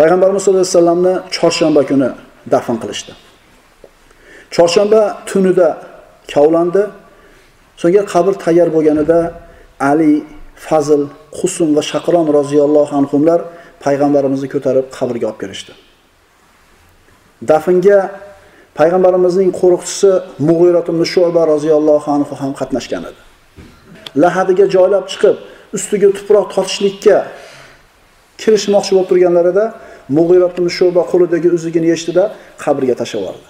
[0.00, 2.08] Payg'ambarimiz sollallohu alayhi vasallamni chorshanba kuni
[2.52, 3.12] dafn qilishdi.
[4.56, 5.68] Chorshanba tunida
[6.32, 6.82] kavlandi.
[7.80, 9.18] So'ngra qabr tayyor bo'lganida
[9.90, 10.14] Ali,
[10.66, 11.02] Fazl,
[11.38, 13.40] Qusum va Shaqron roziyallohu anhumlar
[13.84, 15.72] payg'ambarimizni ko'tarib qabrga olib kelishdi.
[17.50, 17.98] Dafnga
[18.78, 20.10] payg'ambarimizning qo'riqchisi
[20.48, 23.20] Mug'irat ibn Shu'ba roziyallohu anhu ham qatnashgan edi.
[24.22, 25.36] Lahadiga joylab chiqib,
[25.76, 27.16] ustiga tuproq tortishlikka
[28.42, 29.64] kirishmoqchi bo'lib turganlarida
[30.16, 32.24] Mug'ira ibn Shu'ba qo'lidagi uzugini yechdida
[32.64, 33.48] qabrga tashlab yubordi.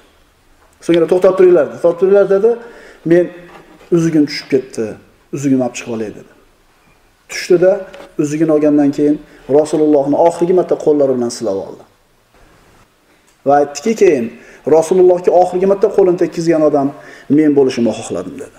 [0.86, 2.50] So'ngra to'xtab turinglar, to'xtab turinglar dedi.
[3.10, 3.24] Men
[3.96, 4.86] uzugim tushib ketdi.
[5.36, 6.32] Uzugimni olib chiqib olay dedi.
[7.30, 7.72] Tushdida
[8.22, 9.16] uzugini olgandan keyin
[9.58, 11.84] Rasulullohni oxirgi marta qo'llari bilan silab oldi.
[13.46, 14.26] Va aytdiki keyin
[14.76, 16.88] Rasulullohga oxirgi marta qo'lini tekkizgan odam
[17.38, 18.58] men bo'lishimni xohladim dedi.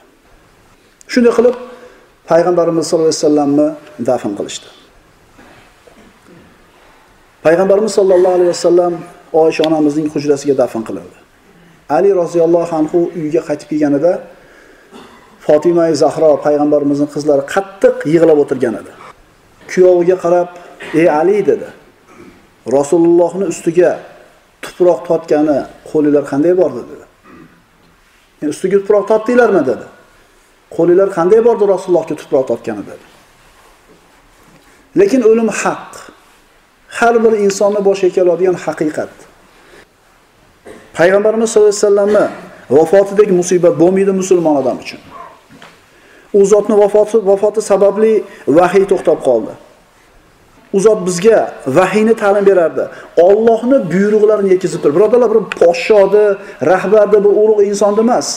[1.14, 1.56] Shunday qilib
[2.32, 3.68] payg'ambarimiz sollallohu alayhi vasallamni
[4.10, 4.68] dafn qilishdi.
[7.44, 8.94] Payg'ambarimiz sollallohu alayhi vasallam
[9.34, 11.18] Oysha onamizning hujrasiga dafn qilindi.
[11.90, 14.12] Ali roziyallohu anhu uyiga qaytib kelganida
[15.46, 18.92] Fatima Zahro payg'ambarimizning qizlari qattiq yig'lab o'tirgan edi.
[19.72, 20.48] Kuyoviga qarab,
[21.00, 21.68] "Ey Ali" dedi.
[22.78, 23.92] Rasulullohni ustiga
[24.64, 25.60] tuproq totgani
[25.92, 27.06] qo'linglar qanday bordi dedi.
[28.54, 29.86] Ustiga tuproq totdinglarmi dedi.
[30.76, 33.06] Qo'linglar qanday bordi Rasulullohga tuproq totgani dedi.
[35.00, 35.92] Lekin o'lim haq.
[37.00, 39.14] Har bir insonni boshiga keladigan haqiqat.
[40.98, 42.26] Payg'ambarimiz sollallohu alayhi vasallamni
[42.78, 45.00] vafotidagi musibat bo'lmaydi musulmon odam uchun.
[46.34, 48.14] U zotning vafoti vafoti sababli
[48.48, 49.54] vahiy to'xtab qoldi.
[50.74, 52.84] U zot bizga vahiyni ta'lim berardi.
[53.28, 56.26] Allohning buyruqlarini yetkazib turib, birodarlar, bir podshoni
[56.72, 58.28] rahbarni bir ulug' inson emas.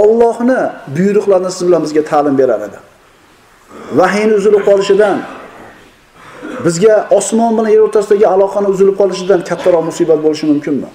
[0.00, 0.64] Allohning
[0.96, 2.78] buyruqlarini siz bilan bizga ta'lim berar edi.
[4.00, 5.16] Vahiyni uzilib qolishidan
[6.64, 10.88] bizga osmon bilan yer o'rtasidagi aloqani uzilib qolishidan kattaroq musibat bo'lishi mumkinmi?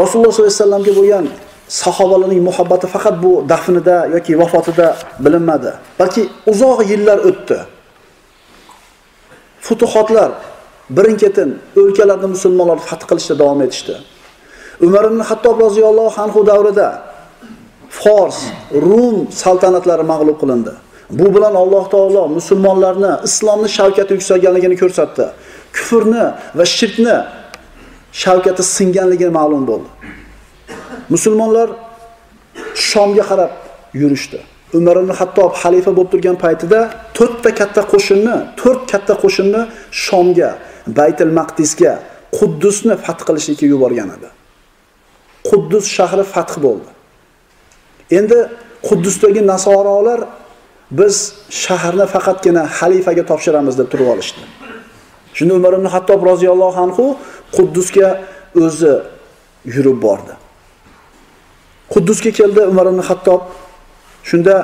[0.00, 1.26] Rasululloh sollallohu alayhi vasallamga bo'lgan
[1.68, 4.86] sahobalarning muhabbati faqat bu dafnida yoki vafotida
[5.24, 6.22] bilinmadi, balki
[6.52, 7.58] uzoq yillar o'tdi.
[9.66, 10.30] Futuhotlar
[10.96, 11.50] birin-ketin
[11.80, 13.94] o'lkalarni musulmonlar fath qilishda davom etishdi.
[14.86, 16.88] Umar ibn Hattob roziyallohu anhu davrida
[18.00, 18.38] Fors,
[18.84, 20.72] Rum saltanatlari mag'lub qilindi.
[21.10, 25.26] Bu bilan Alloh taolo musulmonlarni islomni shavkati yuksalganligini ko'rsatdi.
[25.76, 26.24] Kufrni
[26.58, 27.16] va shirkni
[28.22, 29.88] shavkati singanligi ma'lum bo'ldi.
[31.14, 31.68] Musulmonlar
[32.74, 33.52] Shomga qarab
[34.00, 34.38] yurishdi.
[34.78, 36.80] Umar ibn Hattob xalifa bo'lib turgan paytida
[37.14, 39.62] 4 ta katta qo'shinni, 4 katta qo'shinni
[40.04, 40.50] Shomga,
[40.98, 41.92] Baytul Maqdisga,
[42.38, 44.28] Quddusni fath qilishga yuborgan edi.
[45.48, 46.90] Quddus shahri fath bo'ldi.
[48.18, 48.38] Endi
[48.88, 50.20] Quddusdagi nasorolar
[50.90, 54.40] biz shaharni faqatgina xalifaga topshiramiz deb turib olishdi.
[55.34, 57.16] Shunda Umar ibn Hattob roziyallohu anhu
[57.56, 58.08] Quddusga
[58.64, 58.94] o'zi
[59.64, 60.34] yurib bordi.
[61.94, 63.40] Quddusga keldi Umar ibn Hattob.
[64.24, 64.56] Shunda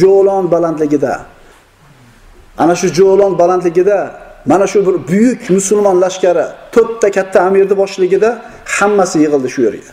[0.00, 1.20] Jo'lon balandligida
[2.58, 3.98] ana shu Jo'lon balandligida
[4.46, 8.30] mana shu bir buyuk musulmon lashkari to'rtta katta amirni boshligida
[8.76, 9.92] hammasi yig'ildi shu yerga.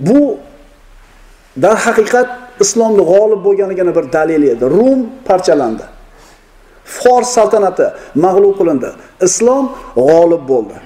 [0.00, 0.38] Bu
[1.62, 2.28] dar haqiqat
[2.64, 4.64] islomni g'olib bo'lganligini bir dalili edi.
[4.76, 5.84] Rum parchalandi.
[6.84, 7.86] Fors saltanati
[8.24, 8.90] mag'lub qilindi.
[9.26, 9.64] Islom
[10.08, 10.76] g'olib bo'ldi.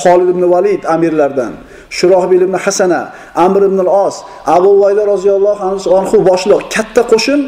[0.00, 1.52] Xolid ibn Valid amirlardan,
[1.90, 5.62] Shurohbil ibn Hasana, Amr ibn al-Os, Abu Vayda roziyallohu
[6.00, 7.40] anhu boshliq katta qo'shin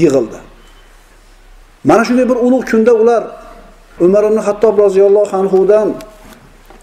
[0.00, 0.38] yig'ildi.
[1.84, 3.22] Mana shunday bir ulug' kunda ular
[4.00, 5.88] Umar ibn Hattob roziyallohu anhudan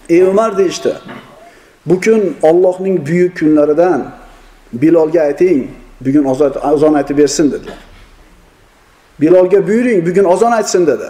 [0.08, 0.92] "Ey Umar" deyishdi.
[1.86, 4.00] Bu kun Allohning buyuk kunlaridan
[4.72, 5.60] Bilolga ayting,
[6.00, 6.24] bugun
[6.62, 7.78] azon aytib bersin dedilar.
[9.20, 11.08] Bilolga buyuring, bugun azon aytsin dedi.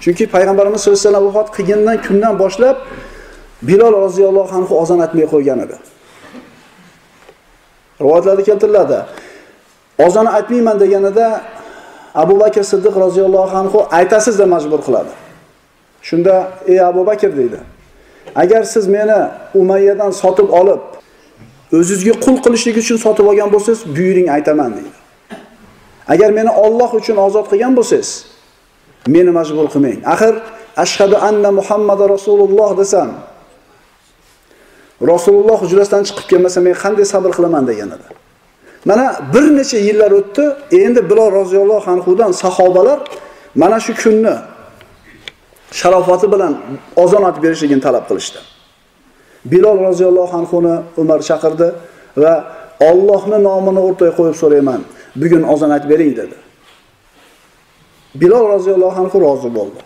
[0.00, 2.76] Chunki payg'ambarimiz sollallohu alayhi vasallam vafot qilgandan kundan boshlab
[3.62, 5.76] Bilol roziyallohu anhu azon aytmay qo'ygan edi.
[8.00, 8.98] Rivoyatlarda keltiriladi.
[10.06, 11.42] Azon aytmayman deganida
[12.14, 15.12] Abu Bakr Siddiq roziyallohu anhu aytasiz deb majbur qiladi.
[16.02, 16.34] Shunda
[16.66, 17.60] ey Abu Bakr deydi.
[18.34, 20.80] agar siz meni umayyadan sotib olib
[21.78, 24.98] o'zingizga qul qilishlik uchun sotib olgan bo'lsangiz buyuring aytaman deydi.
[26.12, 28.10] Agar meni Alloh uchun ozod qilgan bo'lsangiz
[29.14, 29.98] meni majbur qilmang.
[30.14, 30.34] Axir
[30.76, 33.10] ashhadu anna muhammad rasululloh desam
[35.12, 38.08] rasululloh hujrasidan chiqib kelmasa men qanday sabr qilaman degan edi
[38.88, 40.44] mana bir necha yillar o'tdi
[40.84, 42.98] endi bilol roziyallohu anhudan sahobalar
[43.62, 44.34] mana shu kunni
[45.80, 46.52] sharofati bilan
[47.02, 48.38] ozon berishligini talab qilishdi.
[49.44, 51.68] Bilol roziyallohu anhuni umar chaqirdi
[52.16, 52.34] va
[52.80, 54.80] Allohni nomini o'rtaga qo'yib so'rayman.
[55.20, 56.36] Bugun ozon aytib bering dedi.
[58.20, 59.80] Bilol roziyallohu anhu rozi bo'ldi.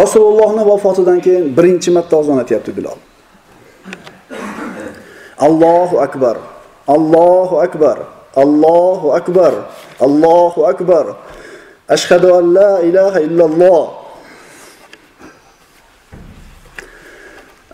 [0.00, 2.98] Rasulullohning vafotidan keyin birinchi marta ozon aytyapti bilol.
[5.46, 6.36] Allohu akbar
[6.94, 7.98] allohu akbar
[8.42, 9.52] allohu akbar
[10.06, 11.04] allohu akbar.
[11.88, 13.99] Ashhadu an la ilaha illalloh.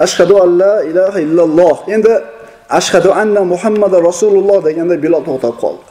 [0.05, 1.77] Ashhadu an la ilaha illalloh.
[1.95, 2.13] Endi
[2.79, 5.85] ashhadu anna muhammada rasululloh deganda bilol to'xtab qoldi.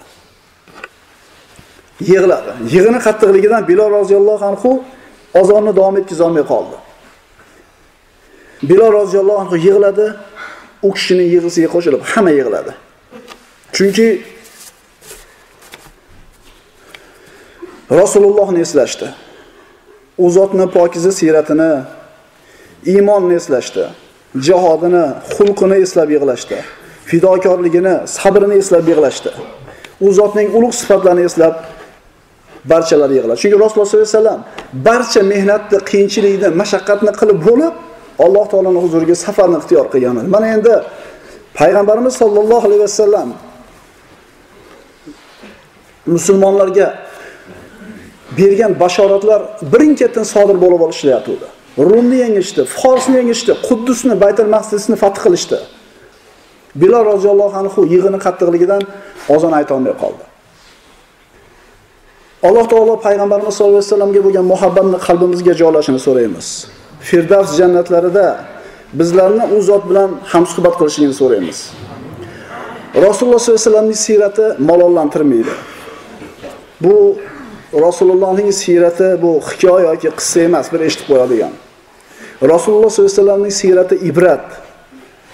[2.11, 2.51] Yig'ladi.
[2.73, 4.71] Yig'ini qattiqligidan bilol roziyallohu anhu
[5.41, 6.77] ozonni davom etkazolmay qoldi.
[8.69, 10.05] Bilol roziyallohu anhu yig'ladi.
[10.87, 12.71] U kishining yig'isiga qo'shilib hamma yig'ladi.
[13.75, 14.07] Chunki
[18.01, 19.07] rasulullohni eslashdi.
[20.23, 21.71] U zotni pokiza siyratini
[22.93, 23.85] iymonni eslashdi
[24.47, 26.57] jihodini xulqini eslab yig'lashdi
[27.09, 29.31] fidokorligini sabrini eslab yig'lashdi.
[30.05, 31.53] U zotning ulug' sifatlarini eslab
[32.71, 33.37] barchalari yig'ladi.
[33.41, 34.39] Chunki rasululloh sollallohu alayhi vasallam
[34.87, 37.73] barcha mehnatni qiyinchilikni mashaqqatni qilib bo'lib
[38.25, 40.73] alloh taoloni huzuriga safarni ixtiyor qilgan mana endi
[41.59, 43.29] payg'ambarimiz sollallohu alayhi vasallam
[46.15, 46.87] musulmonlarga
[48.37, 49.41] bergan bashoratlar
[49.73, 55.59] birin ketin sodir bo'lib olishlayotgandi rumni yengishdi forsni yengishdi quddusni baytul maqdisni fath qilishdi.
[56.81, 58.81] Bilol roziyallohu anhu yig'ini qattiqligidan
[59.35, 60.23] ozon aytolmay qoldi.
[62.47, 66.47] Alloh taolo payg'ambarimiz sollallohu alayhi vasallamga bo'lgan muhabbatni qalbimizga joylashini so'raymiz.
[67.09, 68.27] Firdavs jannatlarida
[68.99, 71.59] bizlarni u zot bilan hamsuhbat qilishligini so'raymiz.
[73.05, 75.53] Rasululloh sollallohu alayhi vasallamning siyrati malollantirmaydi
[76.81, 77.17] bu
[77.73, 81.53] rasulullohning siyrati bu hikoya yoki qissa emas bir eshitib qo'yadigan.
[82.41, 84.45] Rasululloh sollallohu alayhi vasallamning siyrati ibrat,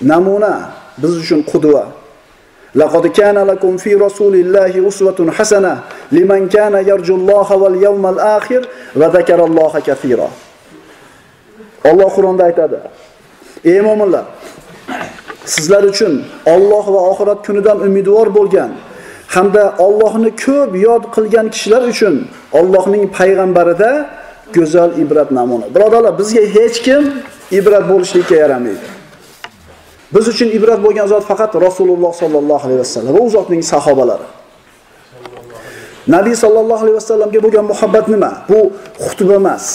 [0.02, 1.86] namuna, biz uchun qudva.
[2.76, 8.62] Laqad kana lakum fi rasulillahi uswatun hasana liman kana yarjulloha wal yawmal akhir
[8.96, 10.30] va zakaralloha katira.
[11.84, 12.80] Alloh Qur'onda aytadi:
[13.66, 14.26] Ey mu'minlar,
[15.46, 16.14] sizlar uchun
[16.46, 18.72] Alloh va oxirat kunidan umidvor bo'lgan
[19.36, 22.16] hamda Allohni ko'p yod qilgan kishilar uchun
[22.60, 23.92] Allohning payg'ambarida
[24.54, 25.66] go'zal ibrat namuna.
[25.76, 27.02] Birodarlar, bizga hech kim
[27.52, 28.88] ibrat bo'lishlikka yaramaydi.
[30.16, 34.28] Biz uchun ibrat bo'lgan zot faqat Rasululloh sollallohu alayhi vasallam va u zotning sahobalari.
[36.08, 38.32] Nabiy sollallohu alayhi vasallamga bo'lgan muhabbat nima?
[38.50, 38.60] Bu
[39.08, 39.66] xutba emas,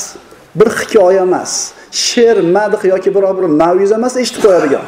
[0.59, 1.53] bir hikoya emas,
[1.91, 4.85] she'r, madh yoki biror bir maviza emas eshitib qo'yadigan.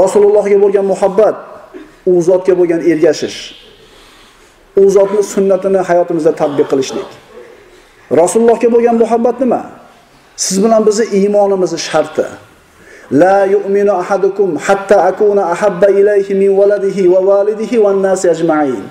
[0.00, 1.36] Rasulullohga bo'lgan muhabbat
[2.06, 3.38] u zotga bo'lgan ergashish.
[4.76, 7.08] U zotning sunnatini hayotimizda tatbiq qilishlik.
[8.20, 9.62] Rasulullohga bo'lgan muhabbat nima?
[10.36, 12.26] Siz bilan bizning iymonimizni sharti.
[13.12, 18.84] La yu'minu ahadukum hatta akuna ahabba ilayhi min waladihi va walidihi wan nasi ajma'in.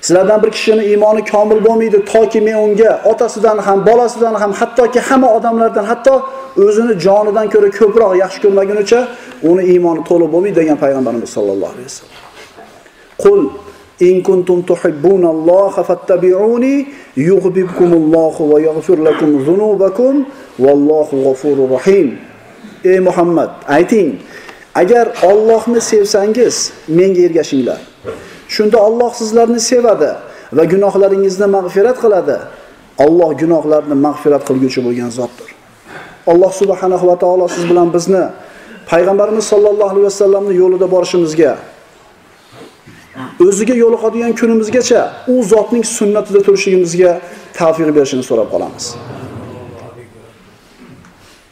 [0.00, 5.28] Sizlardan bir kishining iymoni komil bo'lmaydi toki men unga otasidan ham, bolasidan ham, hattoki hamma
[5.36, 6.14] odamlardan, hatto
[6.66, 9.00] o'zini jonidan ko'ra ko'proq yaxshi ko'rmagunicha
[9.50, 12.20] uni iymoni to'liq bo'lmaydi degan payg'ambarimiz sollallohu alayhi vasallam.
[13.24, 13.40] Qul
[14.02, 16.86] إن كنتم تحبون الله فاتبعوني
[17.16, 20.24] يغببكم الله ويغفر لكم ذنوبكم
[20.58, 22.08] والله غفور رحيم
[22.84, 24.18] Ey Muhammad, ayting,
[24.74, 27.78] agar Allohni sevsangiz, menga ergashinglar.
[28.48, 30.10] Shunda Alloh sizlarni sevadi
[30.52, 32.36] va gunohlaringizni mag'firat qiladi.
[33.04, 35.54] Alloh gunohlarni mag'firat qilguvchi bo'lgan zotdir.
[36.26, 38.24] Alloh subhanahu va taolo siz bilan bizni
[38.90, 41.52] payg'ambarimiz sollallohu alayhi vasallamning yo'lida borishimizga
[43.46, 45.00] o'ziga yo'liqadigan kunimizgacha
[45.32, 47.10] u zotning sunnatida turishligimizga
[47.58, 48.84] tavfiq berishini so'rab qolamiz.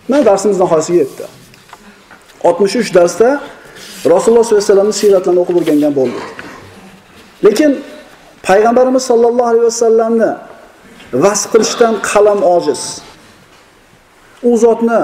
[0.09, 1.25] Mana darsimiz nihoyasiga yetdi.
[2.44, 3.29] 63 darsda
[4.14, 6.27] Rasululloh sollallohu alayhi vasallamning siyratlarini o'qib o'rgangan bo'ldik.
[7.46, 7.70] Lekin
[8.49, 10.31] payg'ambarimiz sollallohu alayhi vasallamni
[11.25, 12.83] vasf qilishdan qalam ojiz.
[14.49, 15.01] U zotni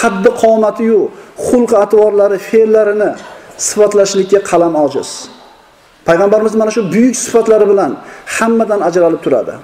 [0.00, 1.00] qaddi qomatiyu
[1.46, 3.10] xulq atvorlari, fe'llarini
[3.68, 5.10] sifatlashlikka qalam ojiz.
[6.08, 7.92] Payg'ambarimiz mana shu buyuk sifatlari bilan
[8.36, 9.54] hammadan ajralib turadi.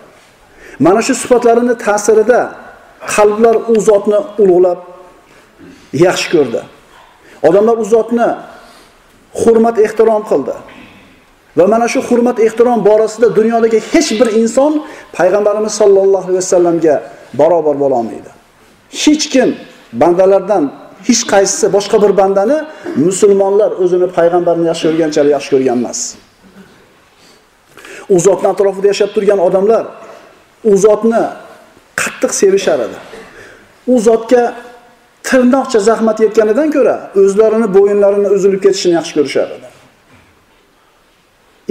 [0.87, 2.41] Mana shu sifatlarini ta'sirida
[3.15, 4.79] qalblar u zotni ulug'lab
[6.07, 6.61] yaxshi ko'rdi.
[7.49, 8.29] Odamlar u zotni
[9.41, 10.55] hurmat ehtirom qildi.
[11.59, 14.73] Va mana shu hurmat ehtirom borasida dunyodagi hech bir inson
[15.19, 16.95] payg'ambarimiz sollallohu alayhi vasallamga
[17.41, 18.31] barobar bo'la olmaydi.
[19.03, 19.49] Hech kim
[20.03, 20.65] bandalardan
[21.09, 22.59] hech qaysisi boshqa bir bandani
[23.07, 26.01] musulmonlar o'zini payg'ambarni yaxshi ko'rganchalik yaxshi ko'rgan emas.
[28.15, 29.85] U zotni atrofida yashab turgan odamlar
[30.65, 31.23] u zotni
[32.03, 32.99] qattiq sevishar edi.
[33.93, 34.43] U zotga
[35.29, 39.69] tirnoqcha zahmat yetganidan ko'ra o'zlarini bo'yinlarini uzilib ketishini yaxshi ko'rishar edi.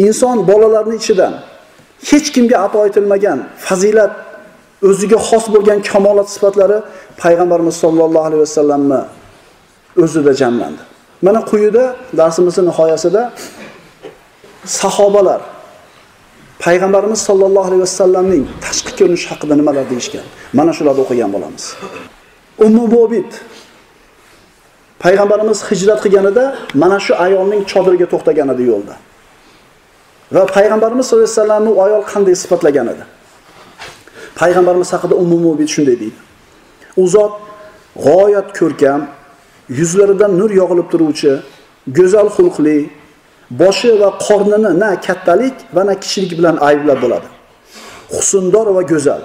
[0.06, 1.34] Inson bolalarni ichidan
[2.10, 4.14] hech kimga ato etilmagan fazilat
[4.90, 6.78] o'ziga xos bo'lgan kamolat sifatlari
[7.22, 9.02] payg'ambarimiz sollallohu alayhi vasallamni
[10.04, 10.82] o'zida jamlandi.
[11.26, 11.84] Mana quyida
[12.20, 13.22] darsimizni nihoyasida
[14.82, 15.42] sahobalar
[16.66, 20.26] payg'ambarimiz sollallohu alayhi vasallamning tashqi ko'rinishi haqida nimalar deyishgan.
[20.60, 21.64] Mana shularni o'qigan bo'lamiz.
[22.66, 23.32] Ummu Bobit
[25.04, 26.44] payg'ambarimiz hijrat qilganida
[26.84, 28.96] mana shu ayolning chodiriga to'xtagan edi yo'lda.
[30.36, 33.04] Va payg'ambarimiz sollallohu alayhi vasallamni u ayol qanday sifatlagan edi?
[34.42, 36.20] Payg'ambarimiz haqida Ummu Bobit shunday deydi.
[37.02, 37.34] U zot
[38.06, 39.02] g'oyat ko'rkam,
[39.80, 41.34] yuzlaridan nur yog'ilib turuvchi,
[41.98, 42.78] go'zal xulqli,
[43.50, 47.28] boshi va qornini na kattalik va na kichilik bilan ayblab bo'ladi.
[48.16, 49.22] Husndor va go'zal.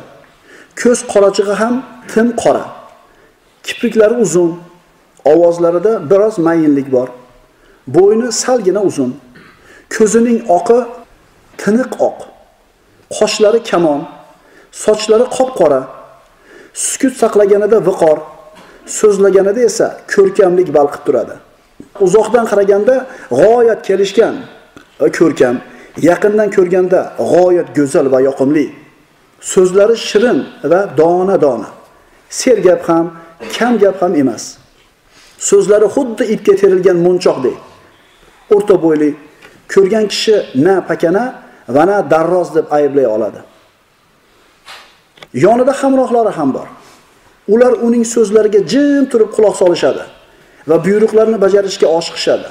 [0.80, 1.74] Ko'z qorachig'i ham
[2.12, 2.64] tim qora.
[3.66, 4.50] Kipriklari uzun,
[5.33, 7.09] ovozlarida biroz mayinlik bor.
[7.96, 9.11] Bo'yni salgina uzun.
[9.96, 10.78] Ko'zining oqi
[11.62, 12.18] tiniq oq.
[13.18, 14.00] Qoshlari kamon,
[14.85, 15.80] sochlari qop-qora.
[16.74, 18.18] Sukut saqlaganida viqor,
[18.98, 21.35] so'zlaganida esa ko'rkamlik balqib turadi.
[21.98, 24.35] Uzoqdan qaraganda g'oyat kelishgan
[25.00, 25.57] e, ko'rkam,
[26.09, 28.66] yaqindan ko'rganda g'oyat go'zal va yoqimli.
[29.40, 30.38] So'zlari shirin
[30.72, 31.68] va dona-dona.
[32.29, 33.07] Sergap ham,
[33.57, 34.44] kam gap ham emas.
[35.38, 37.57] So'zlari xuddi ipga terilgan munchoqdek.
[38.55, 39.11] O'rta bo'yli,
[39.72, 41.24] ko'rgan kishi na pakana
[41.68, 43.40] va na darroz deb ayblay oladi.
[45.44, 46.68] Yonida hamrohlari ham bor.
[47.53, 50.05] Ular uning so'zlariga jim turib quloq solishadi
[50.70, 52.48] va buyruqlarini bajarishga oshiqishadi.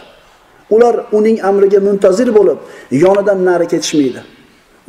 [0.75, 2.59] Ular uning amriga muntazir bo'lib,
[3.03, 4.21] yonidan nari ketishmaydi.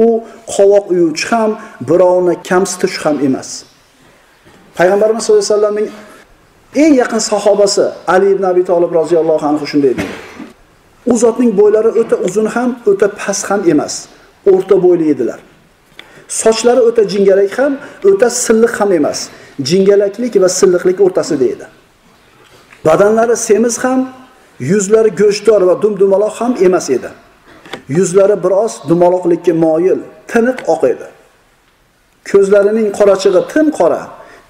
[0.07, 0.09] U
[0.55, 1.51] qovoq uyuvchi ham,
[1.89, 3.49] birovni kamsitish ham emas.
[4.79, 5.89] Payg'ambarimiz sollallohu alayhi vasallamning
[6.83, 10.15] eng yaqin sahobasi Ali ibn Abi Talib roziyallohu anhu shunday deydi.
[11.07, 13.95] U zotning bo'ylari o'ta uzun ham, o'ta past ham emas,
[14.53, 15.41] o'rta bo'yli edilar.
[16.43, 17.73] Sochlari o'ta jingalak ham,
[18.09, 19.19] o'ta silliq ham emas.
[19.69, 21.67] Jingalaklik va silliqlik o'rtasida edi.
[22.85, 24.09] Badanlari semiz ham,
[24.61, 27.11] yuzlari go'shtdor va dumdumaloq ham emas edi.
[27.89, 29.99] Yuzlari biroz dumaloqlikka moyil,
[30.33, 31.07] tiniq oq edi.
[32.31, 34.03] Ko'zlarining qorachig'i tim qora,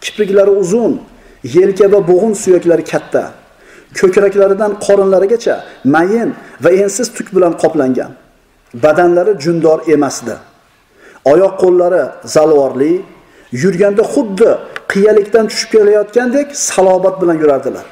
[0.05, 0.93] kipriklari uzun,
[1.57, 3.23] yelka va bo'g'in suyaklari katta.
[3.99, 5.55] Ko'kraklaridan qorinlarigacha
[5.95, 6.31] mayin
[6.65, 8.13] va ensiz tuk bilan qoplangan.
[8.85, 10.35] Badanlari jundor emasdi.
[11.33, 12.03] Oyoq qo'llari
[12.35, 12.93] zalvorli,
[13.63, 14.51] yurganda xuddi
[14.93, 17.87] qiyalikdan tushib kelayotgandek salobat bilan yurardilar.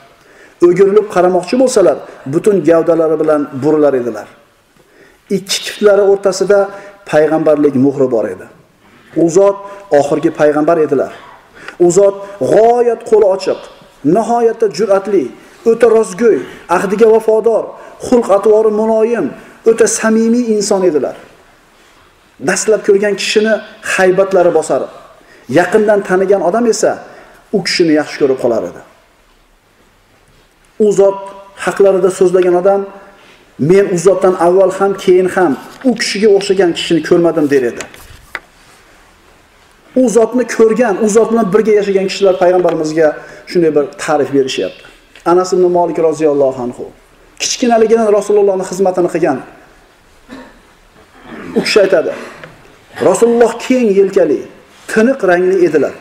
[0.67, 1.97] O'girilib qaramoqchi bo'lsalar,
[2.33, 4.27] butun gavdalari bilan burilar edilar.
[5.37, 6.59] Ikki kiftlari o'rtasida
[7.11, 8.47] payg'ambarlik muhri bor edi.
[9.23, 9.57] U zot
[9.99, 11.13] oxirgi payg'ambar edilar.
[11.87, 12.15] U zot
[12.53, 13.61] g'oyat qo'li ochiq,
[14.17, 15.25] nihoyatda jur'atli,
[15.71, 16.39] o'ta rostgo'y,
[16.77, 17.65] ahdiga vafodor,
[18.07, 19.27] xulq-atvori muloyim,
[19.71, 21.17] o'ta samimiy inson edilar.
[22.49, 23.55] Dastlab ko'rgan kishini
[23.95, 24.83] haybatlari bosar.
[25.59, 26.93] Yaqindan tanigan odam esa
[27.57, 28.88] u kishini yaxshi ko'rib qolar edi.
[30.79, 31.19] U zot
[31.65, 32.87] haqlarida so'zlagan odam
[33.59, 37.85] men u zotdan avval ham, keyin ham u kishiga o'xshagan kishini ko'rmadim der edi.
[40.01, 43.09] U zotni ko'rgan, u zot bilan birga yashagan kishilar payg'ambarimizga
[43.51, 44.83] shunday bir ta'rif berishyapti.
[45.33, 46.85] Anas ibn molik roziyallohu anhu
[47.43, 49.39] kichkinaligidan Rasulullohning xizmatini qilgan.
[51.59, 52.13] U kishi aytadi:
[53.09, 54.41] Rasululloh keng yelkali,
[54.93, 55.95] tiniq rangli edilar.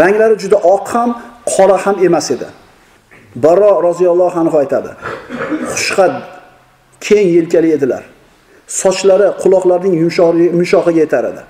[0.00, 1.10] Ranglari juda oq ham,
[1.52, 2.48] qora ham emas edi.
[3.34, 4.88] Barro roziyallohu anhu aytadi:
[5.74, 6.12] Xushqad,
[7.00, 8.04] keng yelkali edilar.
[8.66, 9.94] Sochlari quloqlarining
[10.56, 11.42] yumshog'iga yetar edi.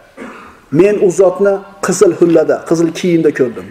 [0.72, 1.55] Men u zotni
[1.87, 3.66] qizil hullada, qizil kiyimda ko'rdim.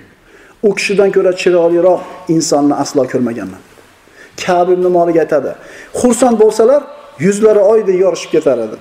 [0.63, 2.01] U kishidan ko'ra chiroyliroq
[2.35, 3.61] insonni aslo ko'rmaganman.
[4.43, 5.51] Ka'b ibn Malik aytadi:
[5.99, 6.81] Xursand bo'lsalar,
[7.19, 8.77] yuzlari oydek yorishib ketar edi.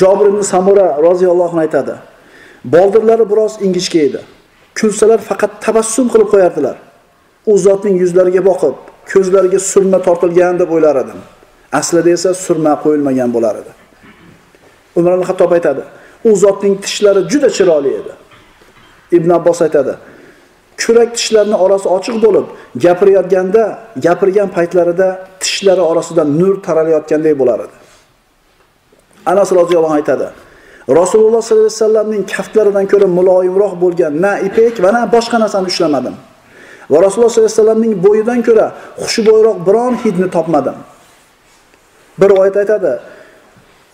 [0.00, 1.94] Jabir ibn Samura roziyallohu anhu aytadi:
[2.64, 4.20] Boldirlari biroz ingichka edi.
[4.80, 6.76] Kulsalar faqat tabassum qilib qo'yardilar.
[7.50, 8.76] U zotning yuzlariga boqib,
[9.12, 11.20] ko'zlariga surma tortilgan deb o'ylar edim.
[11.80, 13.72] Aslida esa surma qo'yilmagan bo'lar edi.
[14.98, 15.82] Umar al xattob aytadi:
[16.28, 18.12] U zotning tishlari juda chiroyli edi.
[19.16, 19.94] Ibn Abbos aytadi:
[20.82, 22.46] Kurak tishlarini orasi ochiq bo'lib,
[22.84, 23.64] gapirayotganda,
[24.06, 25.08] gapirgan paytlarida
[25.42, 27.76] tishlari orasidan nur taralayotgandek bo'lar edi.
[29.32, 30.26] Anas roziyallohu anhu aytadi:
[30.88, 36.14] Rasululloh sollallohu alayhi vasallamning kaftlaridan ko'ra muloyimroq bo'lgan na ipek va na boshqa narsani ushlamadim.
[36.90, 38.66] Va Rasululloh sollallohu alayhi vasallamning bo'yidan ko'ra
[39.04, 40.76] xushbo'yroq biron hidni topmadim.
[42.20, 42.92] Bir oyat aytadi,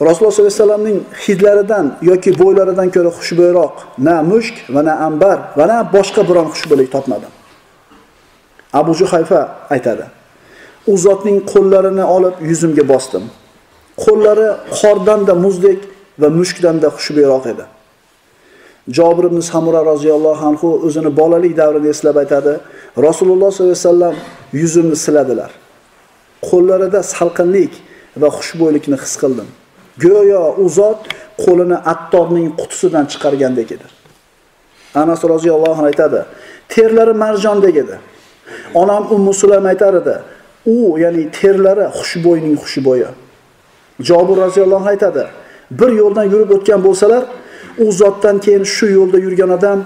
[0.09, 3.75] Rasululloh sollallohu alayhi vasallamning hidlaridan yoki bo'ylaridan ko'ra xushbo'yroq
[4.07, 7.33] na mushk va na ambar va na boshqa biron xushbo'ylik topmadim.
[8.73, 9.41] Abu Juhayfa
[9.75, 10.05] aytadi.
[10.87, 13.25] U zotning qo'llarini olib yuzimga bosdim.
[14.05, 14.49] Qo'llari
[14.81, 15.81] qordan-da muzdek
[16.19, 17.65] va mushkdanda da xushbo'yroq edi.
[18.97, 22.61] Jabir ibn Samura roziyallohu anhu o'zini bolalik davrini eslab aytadi.
[23.07, 24.15] Rasululloh sollallohu alayhi vasallam
[24.53, 25.51] yuzimni siladilar.
[26.49, 27.73] Qo'llarida salqinlik
[28.23, 29.49] va xushbo'ylikni his qildim.
[30.05, 31.01] Go'yo u zot
[31.45, 33.87] qo'lini Attorning qutisidan chiqargandek edi.
[34.95, 36.21] Anas roziyallohu anhu aytadi,
[36.69, 37.97] terlari marjondek edi.
[38.75, 40.17] Onam Ummu sulam aytar edi,
[40.67, 43.09] u ya'ni terlari xushbo'yning xushbo'yi.
[44.09, 45.25] Jabir roziyallohu anhu aytadi,
[45.71, 47.23] bir yo'ldan yurib o'tgan bo'lsalar,
[47.79, 49.85] u zotdan keyin shu yo'lda yurgan odam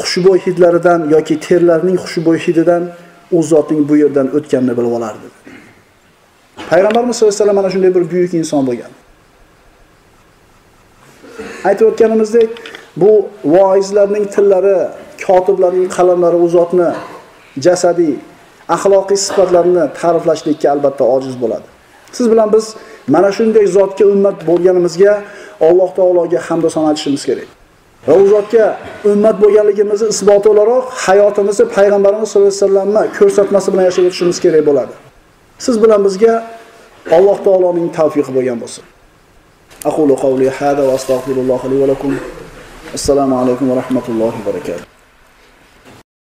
[0.00, 2.82] xushbo'y hidlaridan yoki terlarining xushbo'y hididan
[3.32, 5.26] u zotning bu yerdan o'tganini bilib olardi.
[6.70, 8.92] Payg'ambarimiz sollallohu alayhi vasallam mana shunday bir buyuk inson bo'lgan.
[11.68, 12.50] Aytib o'tganimizdek,
[12.96, 14.78] bu voizlarning tillari,
[15.26, 16.88] kotiblarning qalamlari u zotni
[17.66, 18.14] jasadiy,
[18.76, 21.66] axloqiy sifatlarini ta'riflashlikka albatta ojiz bo'ladi.
[22.12, 22.64] Siz bilan biz
[23.08, 25.14] mana shunday zotga ummat bo'lganimizga
[25.68, 27.48] Alloh taologa hamd va sano aytishimiz kerak.
[28.06, 28.66] Va u zotga
[29.12, 34.92] ummat bo'lganligimizni isboti o'laroq hayotimizni payg'ambarimiz sollallohu alayhi vasallamni ko'rsatmasi bilan yashab o'tishimiz kerak bo'ladi.
[35.64, 36.34] Siz bilan bizga
[37.16, 38.84] Alloh taoloning tavfiqi bo'lgan bo'lsin.
[39.90, 42.10] Aqulu qawli hada va astagfirulloh li va lakum.
[42.98, 44.91] Assalomu alaykum va rahmatullohi va barakatuh.